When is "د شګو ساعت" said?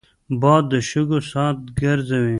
0.71-1.57